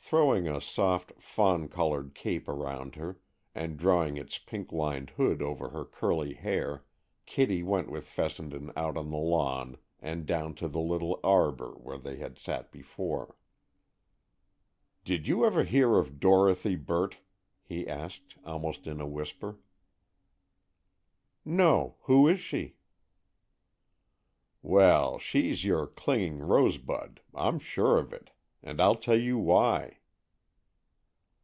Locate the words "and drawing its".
3.54-4.38